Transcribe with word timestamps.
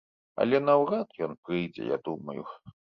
Але 0.45 0.61
наўрад 0.69 1.07
ён 1.27 1.37
прыйдзе, 1.45 1.83
я 1.95 2.05
думаю. 2.11 2.43